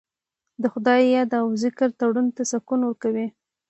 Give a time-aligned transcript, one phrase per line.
[0.61, 3.27] د خدای یاد او ذکر زړونو ته سکون ورکوي.